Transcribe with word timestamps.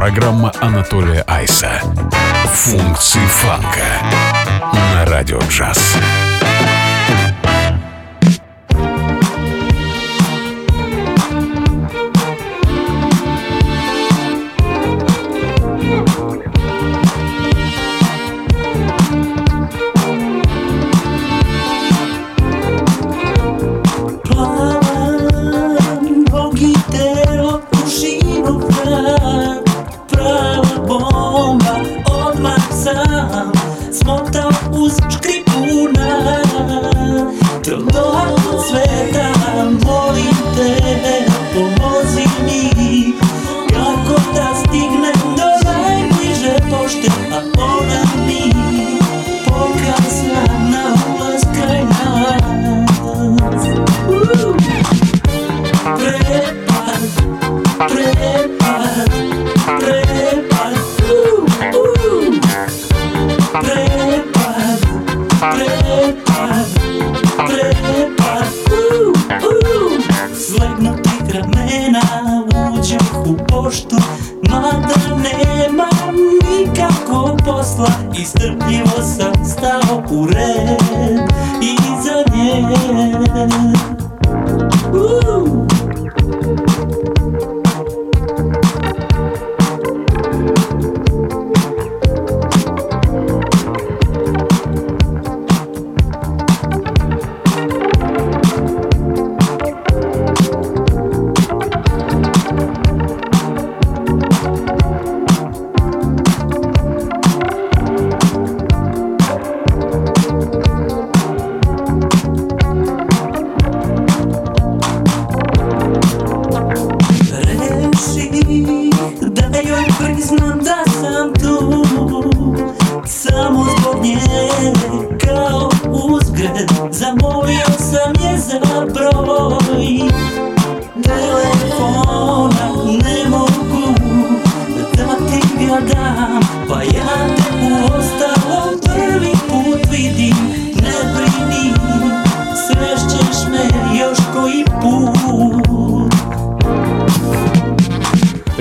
Программа 0.00 0.50
Анатолия 0.62 1.22
Айса. 1.26 1.82
Функции 2.54 3.20
фанка 3.26 3.84
на 4.72 5.04
радио 5.04 5.38
джаз. 5.50 5.94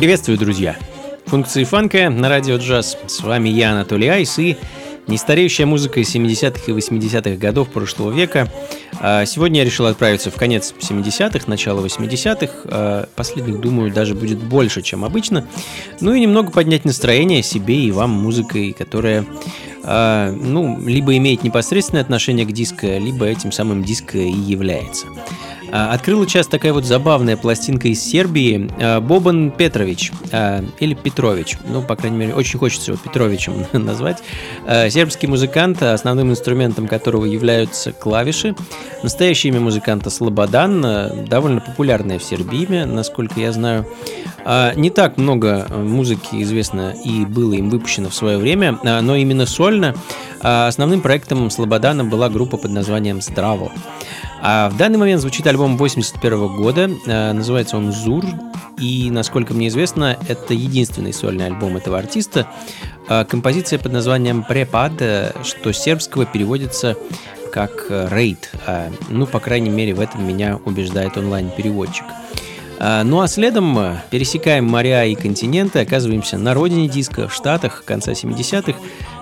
Приветствую, 0.10 0.40
друзья! 0.40 0.76
Функции 1.28 1.64
фанка 1.64 2.10
на 2.10 2.30
радио 2.30 2.56
джаз. 2.58 2.98
С 3.06 3.22
вами 3.22 3.48
я, 3.50 3.74
Анатолий 3.74 4.08
Айс, 4.08 4.40
и 4.40 4.58
нестареющая 5.06 5.68
музыка 5.68 6.00
из 6.00 6.16
70-х 6.16 6.64
и 6.66 6.72
80-х 6.72 7.36
годов 7.36 7.70
прошлого 7.70 8.12
века. 8.12 8.52
А, 9.00 9.24
сегодня 9.26 9.60
я 9.60 9.66
решил 9.66 9.86
отправиться 9.86 10.32
в 10.32 10.36
конец 10.36 10.74
70-х, 10.80 11.44
начало 11.46 11.86
80-х. 11.86 12.54
А, 12.66 13.08
последних, 13.16 13.62
думаю, 13.62 13.94
даже 13.94 14.16
будет 14.16 14.40
больше, 14.40 14.82
чем 14.82 15.06
обычно. 15.06 15.46
Ну 16.02 16.16
и 16.16 16.22
немного 16.22 16.52
поднять 16.52 16.86
настроение 16.86 17.44
себе 17.44 17.76
и 17.76 17.92
вам 17.92 18.10
музыкой, 18.10 18.74
которая 18.76 19.28
а, 19.84 20.32
ну, 20.32 20.80
либо 20.84 21.16
имеет 21.18 21.44
непосредственное 21.44 22.02
отношение 22.02 22.48
к 22.48 22.52
диско, 22.52 22.98
либо 22.98 23.28
этим 23.28 23.52
самым 23.52 23.84
диско 23.84 24.18
и 24.18 24.32
является. 24.32 25.06
А, 25.72 25.94
открыла 25.94 26.26
час 26.26 26.48
такая 26.48 26.74
вот 26.74 26.86
забавная 26.86 27.38
пластинка 27.38 27.88
из 27.88 28.02
Сербии 28.02 28.70
а, 28.80 29.02
Бобан 29.02 29.52
Петрович, 29.52 30.12
а, 30.32 30.64
или 30.80 30.94
Петрович, 30.94 31.58
ну, 31.68 31.82
по 31.82 31.96
крайней 31.96 32.18
мере, 32.18 32.34
очень 32.34 32.60
хочется 32.60 32.92
его 32.92 33.00
Петровичем 33.04 33.66
назвать. 33.74 34.24
Сербский 34.90 35.28
музыкант, 35.28 35.82
основным 35.82 36.32
инструментом 36.32 36.88
которого 36.88 37.26
являются 37.26 37.92
клавиши. 37.92 38.56
Настоящее 39.04 39.52
имя 39.54 39.62
музыканта 39.62 40.10
Слободан, 40.10 41.26
довольно 41.28 41.62
популярное 41.62 42.20
в 42.20 42.24
Сербии 42.24 42.60
насколько 42.60 43.40
я 43.40 43.52
знаю. 43.52 43.86
Не 44.76 44.90
так 44.90 45.18
много 45.18 45.68
музыки 45.70 46.42
известно 46.42 46.94
и 47.06 47.26
было 47.26 47.54
им 47.54 47.70
выпущено 47.70 48.10
в 48.10 48.14
свое 48.14 48.38
время, 48.38 48.78
но 48.84 49.16
именно 49.16 49.46
сольно 49.46 49.96
основным 50.42 51.02
проектом 51.02 51.50
Слободана 51.50 52.04
была 52.04 52.30
группа 52.30 52.58
под 52.58 52.72
названием 52.72 53.22
«Здраво». 53.22 53.72
А 54.42 54.70
в 54.70 54.78
данный 54.78 54.98
момент 54.98 55.22
звучит 55.22 55.46
альбом 55.48 55.78
81 55.78 56.56
года, 56.56 56.90
э, 57.06 57.34
называется 57.34 57.78
он 57.78 57.92
«Зур», 57.92 58.26
и, 58.78 59.10
насколько 59.12 59.54
мне 59.54 59.68
известно, 59.68 60.18
это 60.30 60.54
единственный 60.54 61.12
сольный 61.12 61.48
альбом 61.48 61.76
этого 61.76 61.98
артиста. 61.98 62.48
Э, 63.10 63.26
композиция 63.26 63.80
под 63.80 63.92
названием 63.92 64.44
«Препад», 64.44 64.94
э, 65.00 65.34
что 65.44 65.74
сербского 65.74 66.26
переводится 66.26 66.96
как 67.52 67.88
«рейд». 67.90 68.52
Ну, 69.10 69.26
по 69.26 69.40
крайней 69.40 69.72
мере, 69.72 69.96
в 69.96 70.00
этом 70.00 70.26
меня 70.26 70.60
убеждает 70.64 71.18
онлайн-переводчик. 71.18 72.06
Ну 72.80 73.20
а 73.20 73.28
следом 73.28 73.78
пересекаем 74.10 74.66
моря 74.66 75.04
и 75.06 75.14
континенты, 75.14 75.80
оказываемся 75.80 76.38
на 76.38 76.54
родине 76.54 76.88
диска 76.88 77.28
в 77.28 77.34
Штатах 77.34 77.84
конца 77.86 78.14
70-х, 78.14 78.80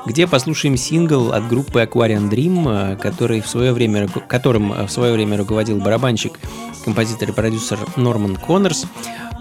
где 0.07 0.25
послушаем 0.25 0.77
сингл 0.77 1.33
от 1.33 1.47
группы 1.47 1.81
Aquarian 1.81 2.29
Dream, 2.29 2.93
э, 2.93 2.95
который 2.95 3.41
в 3.41 3.47
свое 3.47 3.73
время, 3.73 4.07
которым 4.07 4.71
э, 4.71 4.85
в 4.85 4.91
свое 4.91 5.13
время 5.13 5.37
руководил 5.37 5.79
барабанщик, 5.79 6.39
композитор 6.85 7.29
и 7.29 7.33
продюсер 7.33 7.77
Норман 7.97 8.37
Коннорс. 8.37 8.85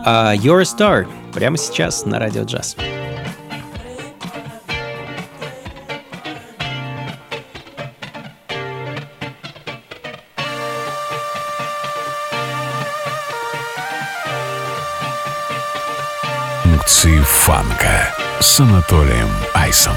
А 0.05 0.35
You're 0.35 0.61
a 0.61 0.63
Star 0.63 1.07
прямо 1.33 1.57
сейчас 1.57 2.05
на 2.05 2.19
радио 2.19 2.43
джаз. 2.43 2.77
Функции 17.07 17.21
фанка 17.21 18.13
с 18.41 18.59
Анатолием 18.59 19.29
Айсом. 19.55 19.95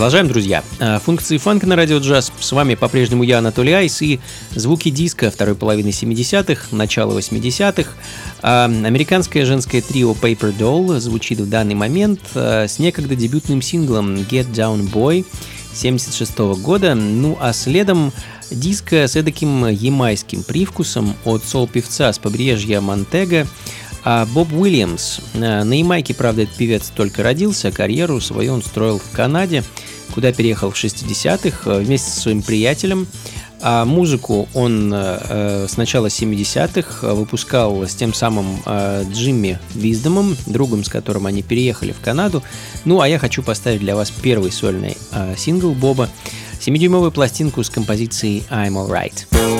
Продолжаем, 0.00 0.28
друзья. 0.28 0.64
А, 0.78 0.98
функции 0.98 1.36
фанка 1.36 1.66
на 1.66 1.76
радио 1.76 1.98
джаз. 1.98 2.32
С 2.40 2.52
вами 2.52 2.74
по-прежнему 2.74 3.22
я, 3.22 3.36
Анатолий 3.36 3.74
Айс, 3.74 4.00
и 4.00 4.18
звуки 4.52 4.88
диска 4.88 5.30
второй 5.30 5.54
половины 5.54 5.88
70-х, 5.88 6.74
начала 6.74 7.12
80-х. 7.18 7.90
А, 8.40 8.64
американское 8.64 9.44
женское 9.44 9.82
трио 9.82 10.12
Paper 10.12 10.56
Doll 10.56 10.98
звучит 11.00 11.40
в 11.40 11.50
данный 11.50 11.74
момент 11.74 12.20
а, 12.34 12.66
с 12.66 12.78
некогда 12.78 13.14
дебютным 13.14 13.60
синглом 13.60 14.14
Get 14.14 14.50
Down 14.50 14.90
Boy 14.90 15.26
76 15.74 16.38
года. 16.62 16.94
Ну 16.94 17.36
а 17.38 17.52
следом 17.52 18.14
диско 18.50 19.06
с 19.06 19.16
эдаким 19.16 19.66
ямайским 19.66 20.44
привкусом 20.44 21.14
от 21.26 21.44
сол-певца 21.44 22.10
с 22.10 22.18
побережья 22.18 22.80
Монтега 22.80 23.46
а 24.04 24.26
Боб 24.26 24.52
Уильямс. 24.52 25.20
Э, 25.34 25.62
на 25.64 25.78
Ямайке, 25.78 26.14
правда, 26.14 26.42
этот 26.42 26.56
певец 26.56 26.90
только 26.94 27.22
родился, 27.22 27.70
карьеру 27.70 28.20
свою 28.20 28.54
он 28.54 28.62
строил 28.62 28.98
в 28.98 29.10
Канаде, 29.10 29.62
куда 30.10 30.32
переехал 30.32 30.70
в 30.70 30.74
60-х 30.74 31.70
э, 31.70 31.80
вместе 31.80 32.10
со 32.10 32.20
своим 32.20 32.42
приятелем. 32.42 33.06
А 33.62 33.84
музыку 33.84 34.48
он 34.54 34.90
э, 34.94 35.66
с 35.68 35.76
начала 35.76 36.06
70-х 36.06 37.14
выпускал 37.14 37.82
с 37.82 37.94
тем 37.94 38.14
самым 38.14 38.62
э, 38.64 39.04
Джимми 39.10 39.58
Виздомом, 39.74 40.36
другом, 40.46 40.82
с 40.82 40.88
которым 40.88 41.26
они 41.26 41.42
переехали 41.42 41.92
в 41.92 42.00
Канаду. 42.00 42.42
Ну, 42.84 43.00
а 43.00 43.08
я 43.08 43.18
хочу 43.18 43.42
поставить 43.42 43.80
для 43.80 43.96
вас 43.96 44.10
первый 44.10 44.50
сольный 44.50 44.96
э, 45.12 45.34
сингл 45.36 45.72
Боба, 45.72 46.08
7-дюймовую 46.60 47.10
пластинку 47.10 47.62
с 47.62 47.68
композицией 47.68 48.44
I'm 48.50 48.74
Alright. 48.74 49.59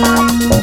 Música 0.00 0.59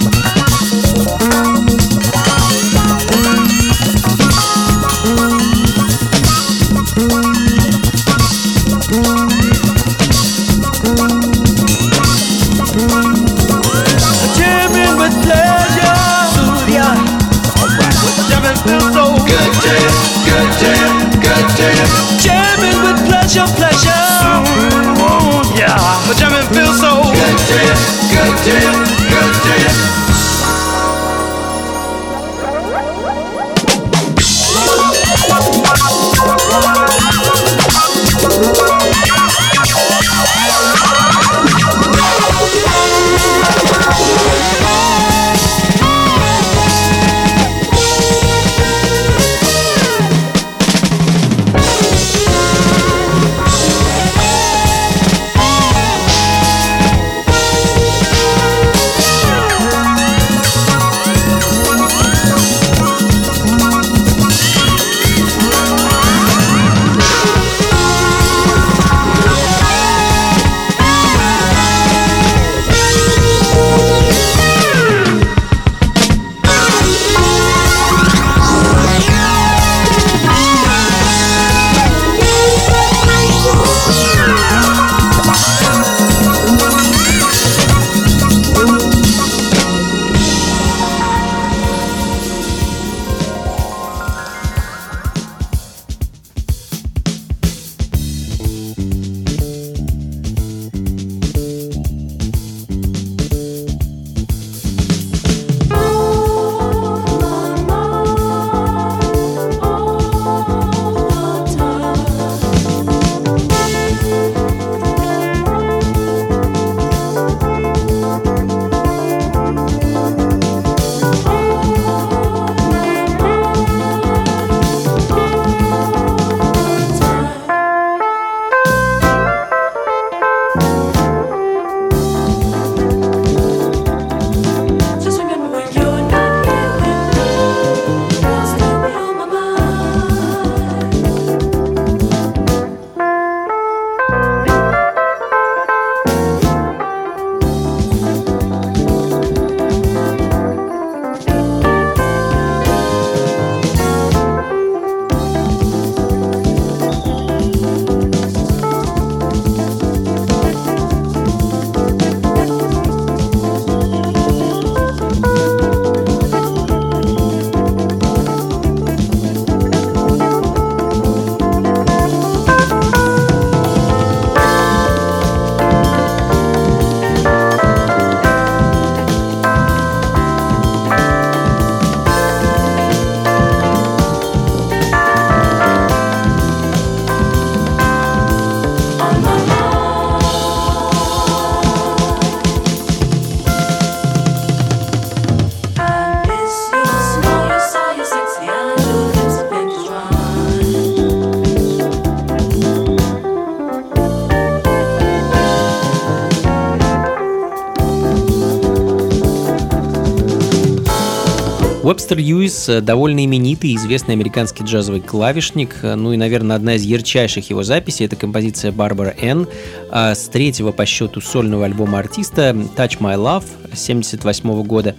Уэбстер 212.07 212.19
Льюис 212.19 212.69
э, 212.69 212.79
довольно 212.79 213.25
именитый, 213.25 213.75
известный 213.75 214.13
американский 214.13 214.63
джазовый 214.63 215.01
клавишник. 215.01 215.75
Э, 215.81 215.95
ну 215.95 216.13
и, 216.13 216.17
наверное, 216.17 216.55
одна 216.55 216.75
из 216.75 216.83
ярчайших 216.83 217.49
его 217.49 217.63
записей— 217.63 218.05
это 218.07 218.15
композиция 218.15 218.71
Барбара 218.71 219.13
Н. 219.19 219.45
А 219.91 220.15
с 220.15 220.29
третьего 220.29 220.71
по 220.71 220.85
счету 220.85 221.19
сольного 221.19 221.65
альбома 221.65 221.99
артиста 221.99 222.51
Touch 222.77 222.99
My 222.99 223.17
Love 223.17 223.43
78 223.73 224.63
года. 224.63 224.95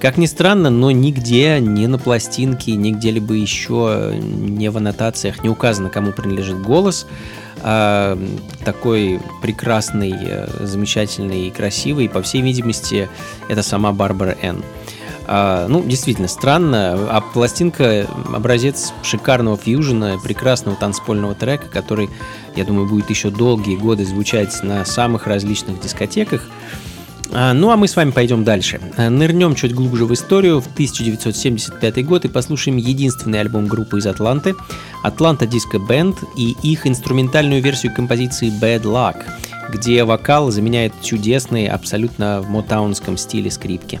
Как 0.00 0.18
ни 0.18 0.26
странно, 0.26 0.68
но 0.68 0.90
нигде, 0.90 1.60
ни 1.60 1.86
на 1.86 1.96
пластинке, 1.96 2.72
нигде 2.72 3.10
либо 3.10 3.32
еще, 3.32 4.12
не 4.20 4.70
в 4.70 4.76
аннотациях 4.76 5.42
не 5.42 5.48
указано, 5.48 5.88
кому 5.88 6.12
принадлежит 6.12 6.60
голос. 6.60 7.06
А, 7.62 8.18
такой 8.66 9.18
прекрасный, 9.40 10.12
э, 10.14 10.46
замечательный 10.66 11.48
и 11.48 11.50
красивый. 11.50 12.10
По 12.10 12.20
всей 12.20 12.42
видимости, 12.42 13.08
это 13.48 13.62
сама 13.62 13.92
Барбара 13.92 14.36
Н. 14.42 14.62
А, 15.32 15.68
ну, 15.68 15.84
действительно, 15.84 16.26
странно. 16.26 17.06
А 17.08 17.20
пластинка 17.20 18.08
образец 18.34 18.92
шикарного 19.04 19.56
фьюжена, 19.56 20.18
прекрасного 20.18 20.76
танцпольного 20.76 21.36
трека, 21.36 21.68
который, 21.68 22.10
я 22.56 22.64
думаю, 22.64 22.88
будет 22.88 23.10
еще 23.10 23.30
долгие 23.30 23.76
годы 23.76 24.04
звучать 24.04 24.60
на 24.64 24.84
самых 24.84 25.28
различных 25.28 25.80
дискотеках. 25.80 26.42
А, 27.32 27.52
ну 27.52 27.70
а 27.70 27.76
мы 27.76 27.86
с 27.86 27.94
вами 27.94 28.10
пойдем 28.10 28.42
дальше. 28.42 28.80
А, 28.96 29.08
нырнем 29.08 29.54
чуть 29.54 29.72
глубже 29.72 30.04
в 30.04 30.12
историю 30.12 30.60
в 30.60 30.66
1975 30.66 32.04
год 32.04 32.24
и 32.24 32.28
послушаем 32.28 32.76
единственный 32.78 33.38
альбом 33.38 33.68
группы 33.68 33.98
из 33.98 34.06
Атланты 34.08 34.56
Атланта 35.04 35.44
Disco 35.44 35.78
Band 35.78 36.16
и 36.36 36.56
их 36.64 36.88
инструментальную 36.88 37.62
версию 37.62 37.94
композиции 37.94 38.50
Bad 38.50 38.82
Luck, 38.82 39.22
где 39.72 40.02
вокал 40.02 40.50
заменяет 40.50 40.92
чудесные, 41.02 41.70
абсолютно 41.70 42.40
в 42.40 42.50
мотаунском 42.50 43.16
стиле 43.16 43.48
скрипки. 43.52 44.00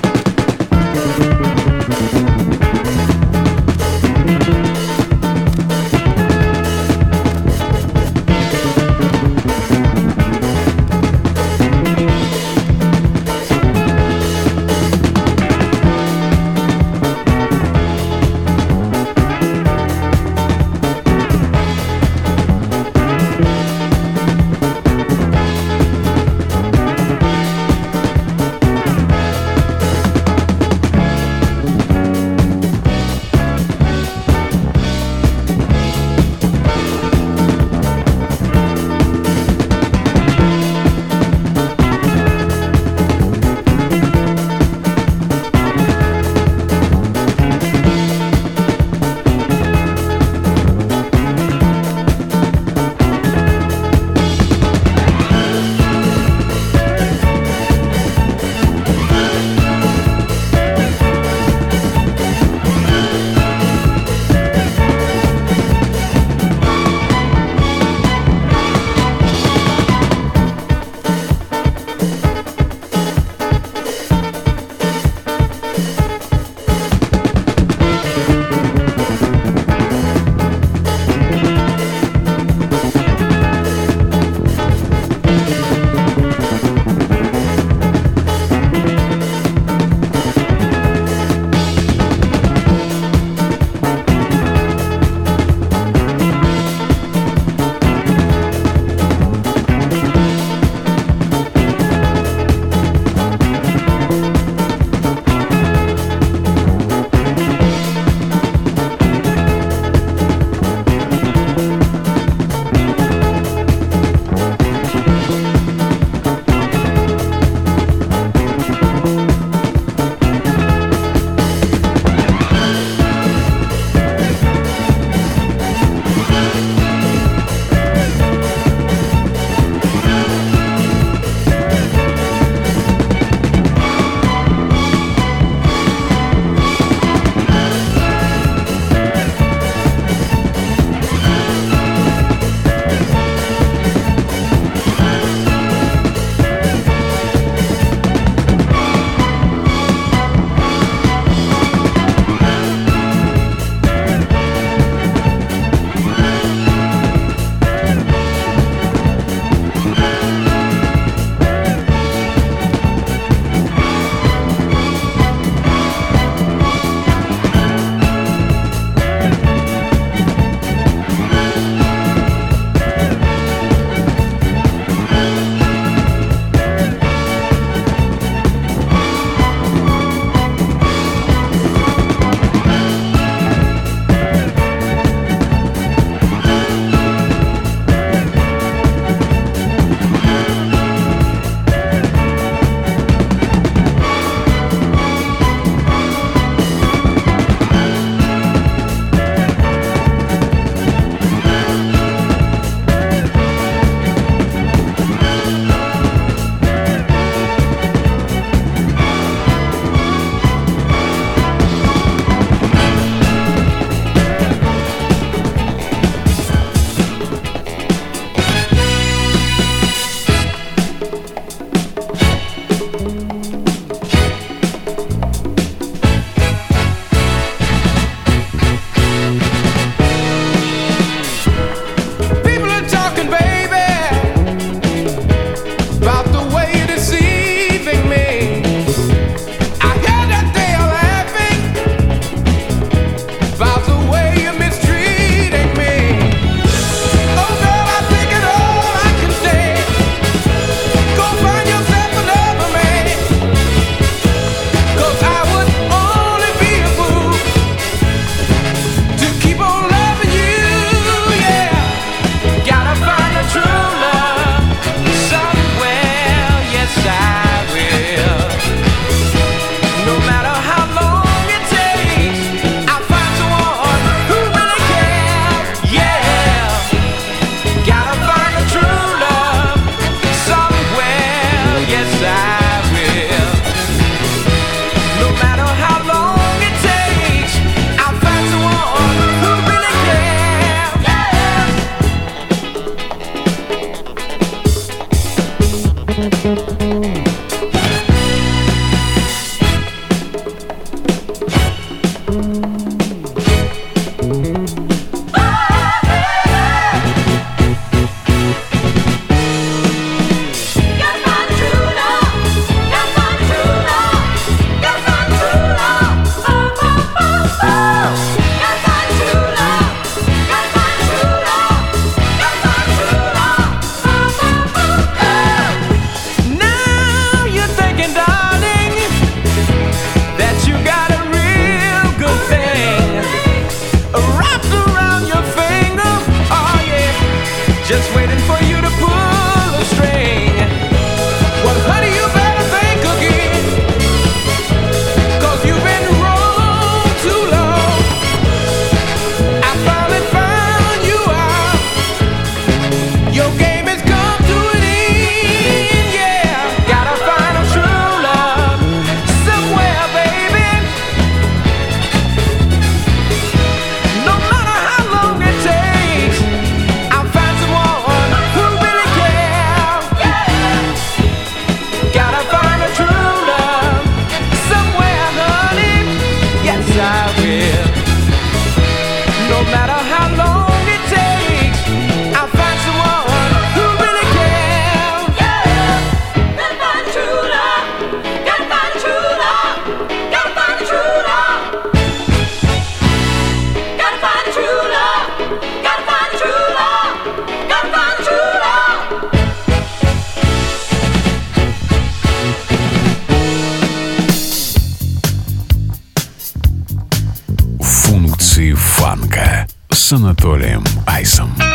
Анатолием 410.13 410.83
Айсом. 411.05 411.70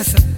listen. 0.00 0.29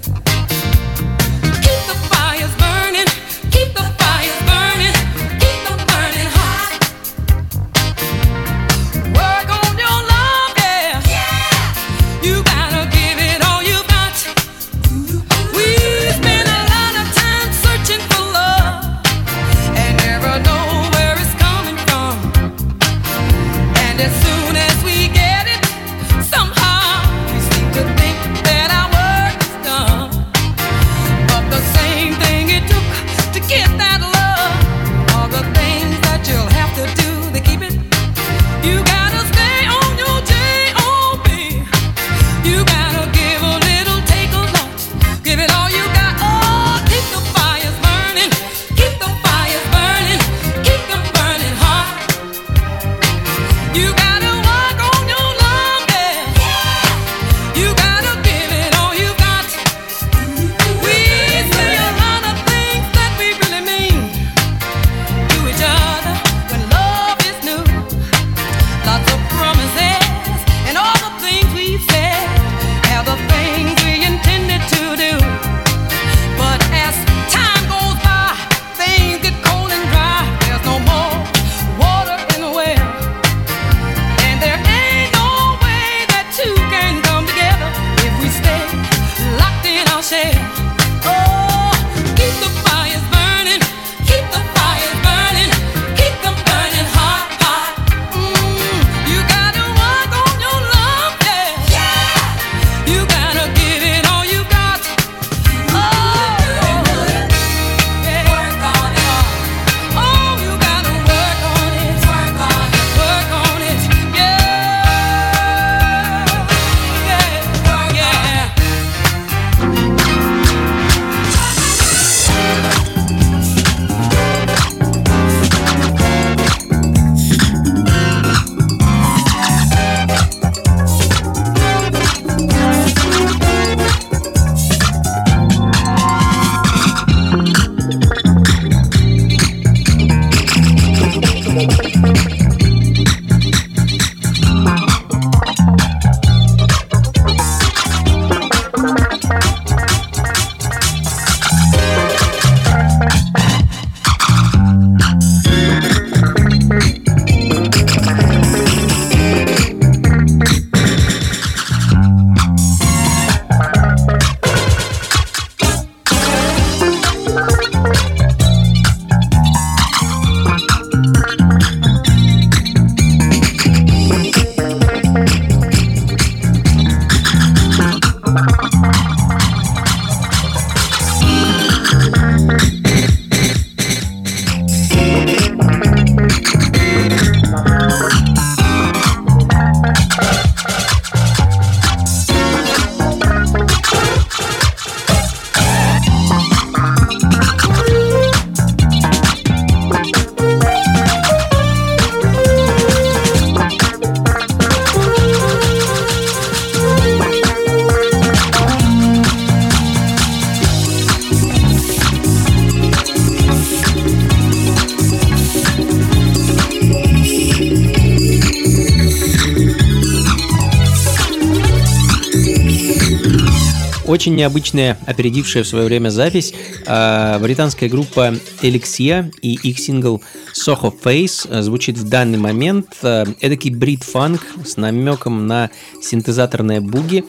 Очень 224.13 224.35
необычная, 224.35 224.99
опередившая 225.07 225.63
в 225.63 225.67
свое 225.67 225.85
время 225.85 226.09
запись. 226.09 226.53
А, 226.85 227.39
британская 227.39 227.89
группа 227.89 228.35
Elixia 228.61 229.33
и 229.41 229.55
их 229.55 229.79
сингл 229.79 230.21
Soho 230.53 230.93
Face 231.03 231.61
звучит 231.63 231.97
в 231.97 232.07
данный 232.07 232.37
момент. 232.37 232.89
А, 233.01 233.25
эдакий 233.41 233.71
брит-фанк 233.71 234.45
с 234.63 234.77
намеком 234.77 235.47
на 235.47 235.71
синтезаторное 235.99 236.79
буги. 236.79 237.25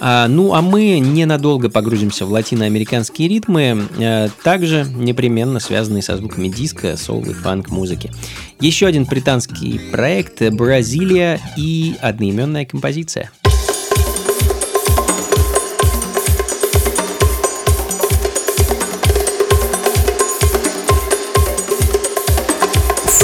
А, 0.00 0.26
ну, 0.26 0.54
а 0.54 0.60
мы 0.60 0.98
ненадолго 0.98 1.70
погрузимся 1.70 2.26
в 2.26 2.32
латиноамериканские 2.32 3.28
ритмы, 3.28 3.84
также 4.42 4.84
непременно 4.92 5.60
связанные 5.60 6.02
со 6.02 6.16
звуками 6.16 6.48
диска, 6.48 6.96
соул 6.96 7.24
и 7.26 7.32
фанк-музыки. 7.32 8.10
Еще 8.58 8.88
один 8.88 9.04
британский 9.04 9.80
проект 9.92 10.42
«Бразилия» 10.50 11.40
и 11.56 11.94
одноименная 12.00 12.64
композиция– 12.64 13.30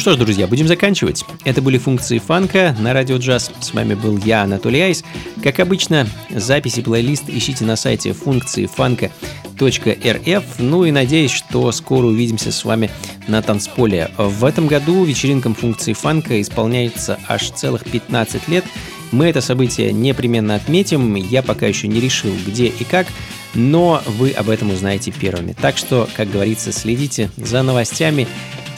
Что 0.00 0.14
ж, 0.14 0.16
друзья, 0.16 0.46
будем 0.46 0.66
заканчивать. 0.66 1.26
Это 1.44 1.60
были 1.60 1.76
функции 1.76 2.18
фанка 2.18 2.74
на 2.78 2.94
радио 2.94 3.18
джаз. 3.18 3.52
С 3.60 3.74
вами 3.74 3.92
был 3.92 4.16
я, 4.24 4.44
Анатолий 4.44 4.80
Айс. 4.80 5.04
Как 5.42 5.60
обычно, 5.60 6.06
записи 6.30 6.80
плейлист 6.80 7.24
ищите 7.28 7.66
на 7.66 7.76
сайте 7.76 8.14
функции 8.14 8.64
фанка.рф. 8.64 10.44
Ну 10.58 10.84
и 10.86 10.90
надеюсь, 10.90 11.30
что 11.30 11.70
скоро 11.72 12.06
увидимся 12.06 12.50
с 12.50 12.64
вами 12.64 12.90
на 13.28 13.42
танцполе. 13.42 14.10
В 14.16 14.46
этом 14.46 14.68
году 14.68 15.04
вечеринкам 15.04 15.54
функции 15.54 15.92
фанка 15.92 16.40
исполняется 16.40 17.18
аж 17.28 17.50
целых 17.50 17.84
15 17.84 18.48
лет. 18.48 18.64
Мы 19.12 19.26
это 19.26 19.42
событие 19.42 19.92
непременно 19.92 20.54
отметим. 20.54 21.14
Я 21.14 21.42
пока 21.42 21.66
еще 21.66 21.88
не 21.88 22.00
решил, 22.00 22.32
где 22.46 22.68
и 22.68 22.84
как, 22.84 23.06
но 23.52 24.02
вы 24.06 24.30
об 24.30 24.48
этом 24.48 24.70
узнаете 24.70 25.10
первыми. 25.10 25.54
Так 25.60 25.76
что, 25.76 26.08
как 26.16 26.30
говорится, 26.30 26.72
следите 26.72 27.30
за 27.36 27.62
новостями 27.62 28.26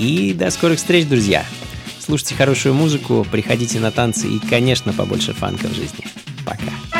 и 0.02 0.34
до 0.34 0.50
скорых 0.50 0.78
встреч, 0.78 1.06
друзья! 1.06 1.44
Слушайте 2.00 2.34
хорошую 2.34 2.74
музыку, 2.74 3.24
приходите 3.30 3.78
на 3.78 3.92
танцы 3.92 4.26
и, 4.26 4.40
конечно, 4.40 4.92
побольше 4.92 5.32
фанка 5.32 5.68
в 5.68 5.74
жизни. 5.74 6.04
Пока! 6.44 6.91